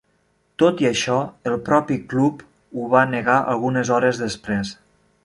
[0.61, 1.17] Tot i això,
[1.51, 2.41] el propi club
[2.79, 4.73] ho va negar algunes hores després.